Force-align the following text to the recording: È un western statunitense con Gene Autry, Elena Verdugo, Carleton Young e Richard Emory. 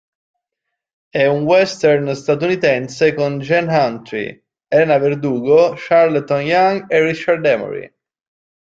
È 1.11 1.27
un 1.27 1.43
western 1.43 2.15
statunitense 2.15 3.13
con 3.13 3.37
Gene 3.37 3.71
Autry, 3.71 4.43
Elena 4.67 4.97
Verdugo, 4.97 5.75
Carleton 5.77 6.41
Young 6.41 6.85
e 6.91 7.03
Richard 7.03 7.45
Emory. 7.45 7.93